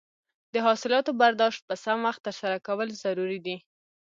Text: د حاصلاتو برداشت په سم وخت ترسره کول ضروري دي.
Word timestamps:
د 0.53 0.55
حاصلاتو 0.65 1.11
برداشت 1.21 1.61
په 1.69 1.75
سم 1.83 1.97
وخت 2.07 2.21
ترسره 2.27 2.57
کول 2.67 2.89
ضروري 3.03 3.39
دي. 3.45 3.57